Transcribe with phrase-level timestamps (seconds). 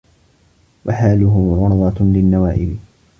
[0.85, 2.77] وَحَالُهُ عُرْضَةً لِلنَّوَائِبِ